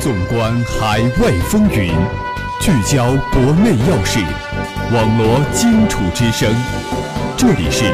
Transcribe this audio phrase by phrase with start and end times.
[0.00, 1.92] 纵观海外风云，
[2.58, 4.18] 聚焦国内要事，
[4.94, 6.50] 网罗荆楚之声。
[7.36, 7.84] 这里是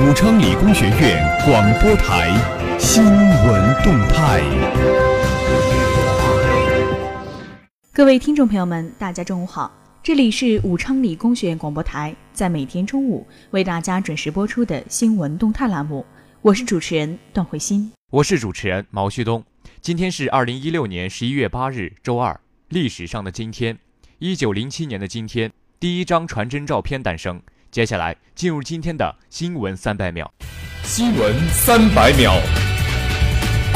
[0.00, 2.30] 武昌理工学院广播台
[2.78, 4.40] 新闻动态。
[7.92, 9.70] 各位听众朋友们，大家中午好，
[10.02, 16.02] 这里是武昌理工学院广播台，在每天中午为大家准时播出的新闻动态栏目，
[16.40, 19.44] 我是主持人段慧欣，我是主持人毛旭东。
[19.86, 22.40] 今天是二零一六年十一月八日，周二。
[22.70, 23.78] 历史上的今天，
[24.18, 27.40] 一九零七年的今天，第一张传真照片诞生。
[27.70, 30.28] 接下来进入今天的新闻三百秒。
[30.82, 32.32] 新闻三百秒，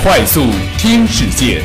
[0.03, 0.41] 快速
[0.79, 1.63] 听世界。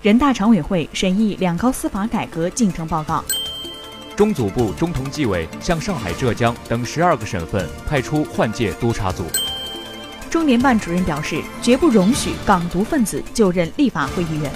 [0.00, 3.22] 人大常委会审议两高司法改革进程报告。
[4.16, 9.24] 中组部中同纪委向上海、浙江等十二个省份派出换届督查组。
[10.30, 14.52] 中联办主任表示，绝不容许港独分子就任立法会议员。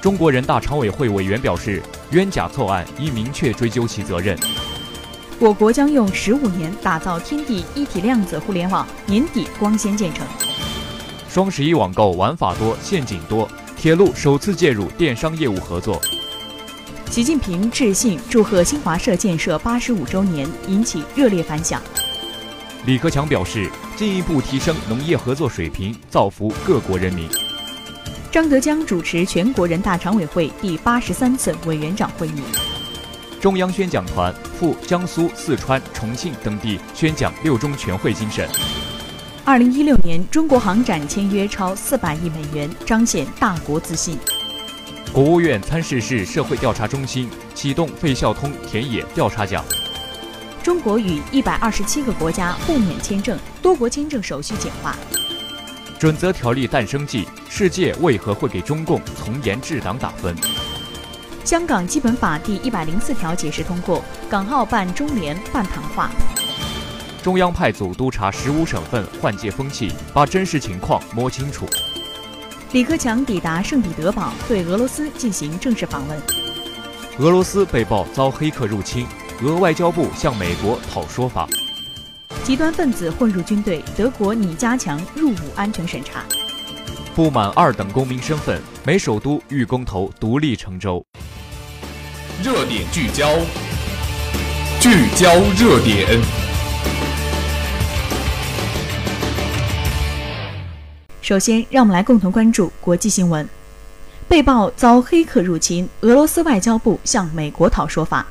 [0.00, 4.38] 中国人大常委会委员表示，冤假错案应明确追究其责任。
[5.40, 10.24] 我国将用十五年打造天地一体量子互联网，年底光纤建成。
[11.28, 13.48] 双十一网购玩法多，陷阱多。
[13.76, 16.00] 铁路首次介入电商业务合作。
[17.12, 21.78] 习近平致信祝贺新华社建设八十五周年，引起热烈反响。
[22.86, 27.28] 李克强表示，进一步提升农业合作水平，造福各国人民。
[28.30, 32.42] 张德江主持全国人大常委会第八十三次委员长会议。
[33.42, 38.48] 中央宣讲团赴江苏、四川、重庆等地宣讲六中全会精神。
[39.44, 44.16] 二零一六年，中国航展签约超四百亿美元，彰显大国自信。
[45.12, 49.62] 国务院参事室社会调查中心启动费孝通田野调查奖。
[50.62, 54.96] 中国与一百二十七个国家互免签证，多国签证手续简化。
[55.98, 60.34] 准则条例诞生季，世界为何会给中共从严治党打分？
[61.44, 66.10] 香港基本法第一百零四条解释通过，港澳办中联办谈话。
[67.22, 71.66] 中央派组督查十五省份换届风气，把真实情况摸清楚。
[72.72, 76.18] 李克强抵达圣彼得堡，对俄罗斯进行正式访问。
[77.18, 79.06] 俄罗斯被曝遭黑客入侵，
[79.42, 81.46] 俄外交部向美国讨说法。
[82.42, 86.24] 极端分子混入军队，德国拟加强入伍安全审查。
[87.14, 91.04] 不满二等公民身份，美首都欲公投独立成州。
[92.42, 93.28] 热点聚焦，
[94.80, 96.41] 聚焦热点。
[101.32, 103.48] 首先，让我们来共同关注国际新闻。
[104.28, 108.26] 被曝遭黑客入侵，俄罗斯外交部向美国讨说法。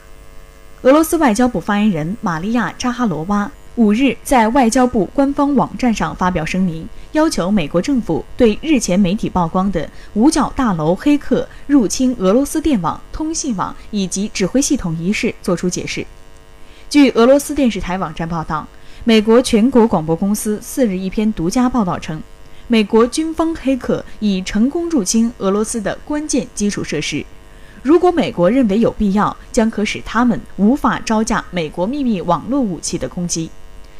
[0.83, 16.05] 俄罗斯外交部发言人玛利亚·扎哈罗娃五日在外交部官方网站上发表声明，要求美国政府对日前媒体曝光的五角大楼黑客入侵俄罗斯电网、通信网以及指挥系统一事作出解释。
[16.87, 18.67] 据俄罗斯电视台网站报道，
[19.03, 22.21] 美国全国广播公司四日一篇独家报道称。
[22.71, 27.25] 美国军方黑客已成功入侵俄罗斯的关键基础设施。
[27.83, 33.49] 如果美国认为有必要，将可使他们无法招架美国秘密网络武器的攻击。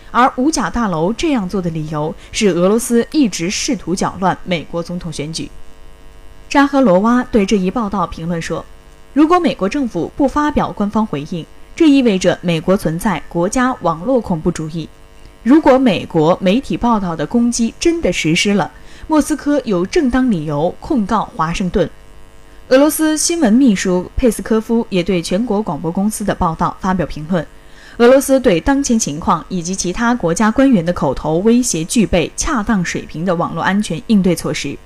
[0.09, 5.51] 而五角大楼这样做的理由是，俄罗斯一直试图搅乱美国总统选举。
[6.47, 8.63] 扎赫罗娃对这一报道评论说
[9.13, 11.45] ：“如果美国政府不发表官方回应，
[11.75, 14.87] 这意味着美国存在国家网络恐怖主义。”
[15.43, 18.71] 如果美国媒体报道的攻击真的实施了，
[19.07, 21.89] 莫斯科有正当理由控告华盛顿。
[22.69, 27.45] 俄罗斯新闻秘书佩斯科夫也对全国广播公司的报道发表评论：
[27.97, 34.77] 俄罗斯对当前情况以及其他国家官员的口头威胁具备恰当水平的网络安全应对措施。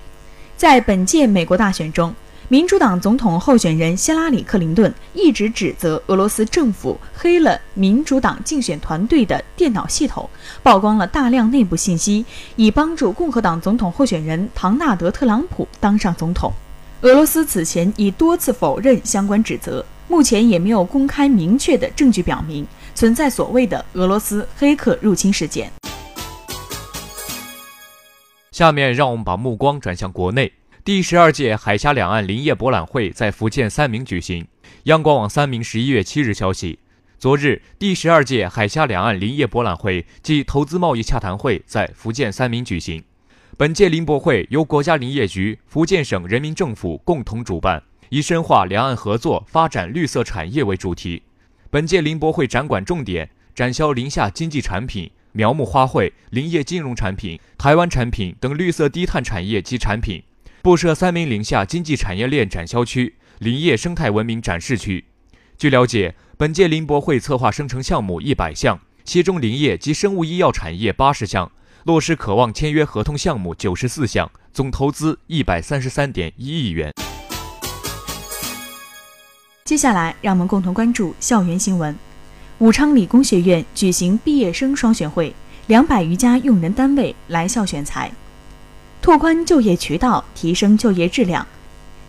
[0.56, 2.16] 在本届美国大选中。
[2.48, 10.30] 民主党总统候选人希拉里·克林顿一直指责俄罗斯政府黑了民主党竞选团队的电脑系统，
[10.62, 12.24] 曝光了大量内部信息，
[12.56, 16.54] 以帮助共和党总统候选人唐纳德·特朗普当上总统。
[17.02, 25.72] 俄罗斯此前已多次否认相关指责，目前也没有公开明确的证据表明存在所谓的俄罗斯黑客入侵事件。
[28.52, 30.54] 下面让我们把目光转向国内。
[30.86, 34.46] 第十二届海峡两岸林业博览会在福建三明举行。
[34.84, 36.78] 央广网三明十一月七日消息，
[37.18, 43.04] 昨日第十二届海峡两岸林业博览会暨投资贸易洽谈会在福建三明举行。
[43.58, 51.24] 本届林博会由国家林业局、福建省人民政府共同主办，以深化两岸合作、发展绿色产业为主题。
[51.72, 60.22] 本届林博会展馆重点展销林下经济产品、苗木花卉、林业金融产品、台湾产品等绿色低碳产业及产品，
[60.66, 65.06] 布设三名林下经济产业链展销区、林业生态文明展示区。
[65.60, 71.52] 据了解，本届林博会策划生成项目一百项，其中林业及生物医药产业八十项，
[71.84, 76.92] 落实可望签约合同项目九十四项，总投资一百三十三点一亿元。
[79.66, 81.96] 接下来，让我们共同关注校园新闻。
[82.58, 85.32] 武昌理工学院举行毕业生双选会，
[85.68, 88.12] 两百余家用人单位来校选才，
[89.06, 91.46] 拓宽就业渠道，提升就业质量。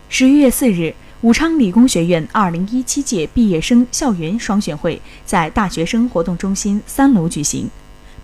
[0.08, 7.68] 十一月四日，武昌理工学院二零一七届毕业生校园双选会在大学生活动中心三楼举行，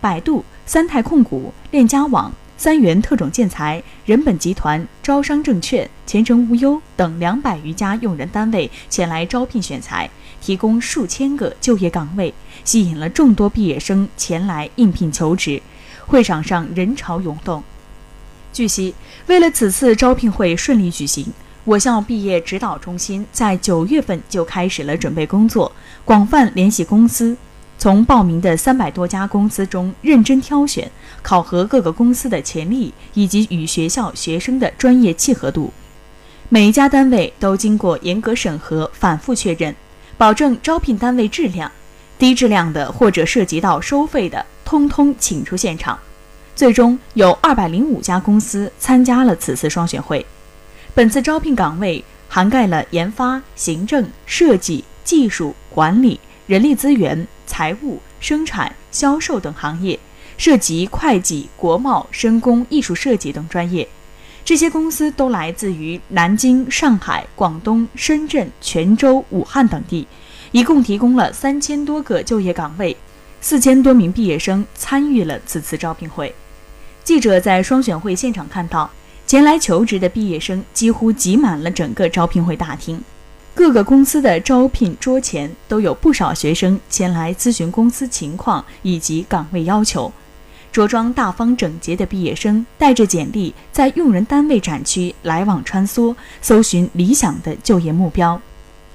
[0.01, 2.33] 百度、三泰控股、链家网。
[2.57, 10.09] 三元特种建材、人本集团、招商证券、前程无忧等两百余家用人单位前来招聘选才，
[10.41, 12.33] 提供数千个就业岗位，
[12.65, 15.61] 吸引了众多毕业生前来应聘求职。
[16.07, 17.63] 会场上人潮涌动。
[18.53, 18.95] 据悉，
[19.27, 21.27] 为了此次招聘会顺利举行，
[21.65, 25.73] 我校毕业指导中心在九月份就开始了准备工作，
[26.05, 27.37] 广泛联系公司。
[27.79, 30.89] 从报名的三百多家公司中认真挑选，
[31.21, 35.73] 考核各个公司的潜力以及与学校学生的专业契合度。
[36.49, 39.75] 每一家单位都经过严格审核、反复确认，
[40.17, 41.73] 保证招聘单位质量。
[42.19, 45.99] 低质量的或者涉及到收费的，通通请出现场。
[46.55, 50.25] 最终有二百零五家公司参加了此次双选会。
[50.95, 56.19] 本次招聘岗位涵盖了研发、行政、设计、技术、管理。
[56.49, 59.99] 人力资源、财务、生产、销售等行业，
[60.37, 63.89] 涉及会计、国贸、深工、艺术设计等专业。
[64.45, 70.07] 这些公司都来自于南京、上海、广东、深圳、泉州、武汉等地，
[70.51, 72.95] 一共提供了三千多个就业岗位，
[73.41, 76.35] 四千多名毕业生参与了此次招聘会。
[77.05, 78.89] 记者在双选会现场看到，
[79.27, 83.03] 前来求职的毕业生几乎挤满了整个招聘会大厅。
[83.55, 90.11] 各个公司的招聘桌前都有不少学生前来咨询公司情况以及岗位要求。
[90.71, 98.41] 着装大方整洁的毕业生带着简历在用人单位展区来往穿梭，搜寻理想的就业目标。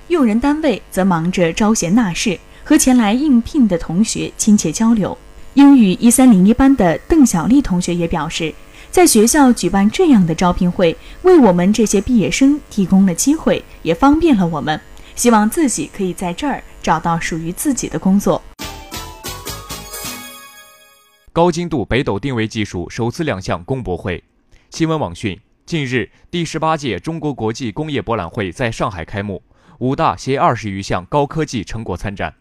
[0.08, 5.16] 用人单位则忙着招贤纳士，和前来应聘的同学亲切交流。
[5.58, 8.54] 英语一三零一班的邓小丽同学也表示。
[8.92, 14.80] 在学校举办这样的招聘会，为我们这些毕业生提供了机会，也方便了我们。
[15.16, 18.40] 希望自己可以在这儿找到属于自己的工作。
[21.34, 24.24] 高精度北斗定位技术首次亮相工博会。
[24.70, 29.42] 新闻网讯：近日，第十八届中国国际工业博览会在上海开幕，
[29.80, 32.36] 五大携二十余项高科技成果参展。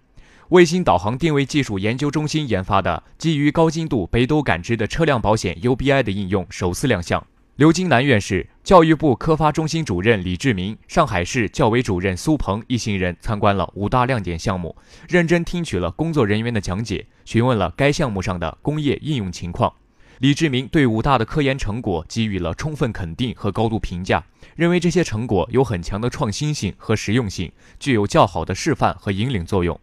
[0.51, 7.25] 卫星导航定位技术研究中心研发的基于高精度北斗感知的车辆保险 UBI 的应用首次亮相。
[7.57, 14.77] 刘金南院士、教育部科发中心主任李志明、上海市教委主任苏鹏一行人参观了五大亮点项目，
[15.09, 19.73] 认真听取了工作人员的讲解，询问了该项目上的工业应用情况。
[20.21, 27.51] 李志明对五大的科研成果给予了充分肯定和高度评价，认为这些成果有很强的创新性和实用性，
[27.81, 29.81] 具有较好的示范和引领作用。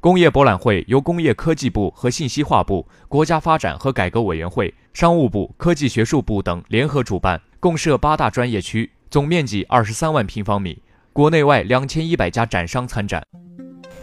[0.00, 10.78] 工业博览会由工业科技部和信息化部、国家发展和改革委员会、商务部、科技学术部等联合主办，共设八大专业区，总面积二十三万平方米，
[11.12, 13.22] 国内外两千一百家展商参展。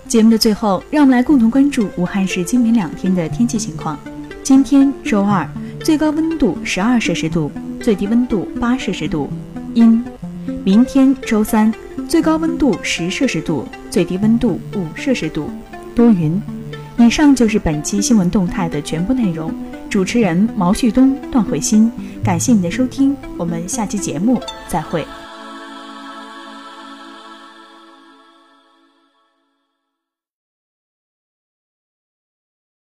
[0.07, 3.97] 节目的最后，让我们来共同关注武汉市今明两天的天气情况。
[4.43, 5.49] 今天周二，
[5.83, 9.27] 最高温度十二摄氏度，最低温度八摄氏度，
[9.73, 10.05] 阴。
[10.63, 11.73] 明天周三，
[12.07, 15.49] 最高温度十摄氏度，最低温度五摄氏度。
[15.97, 16.39] 多云。
[16.99, 19.51] 以上就是本期新闻动态的全部内容。
[19.89, 21.91] 主持人毛旭东、段慧欣，
[22.23, 25.03] 感谢您的收听，我们下期节目再会。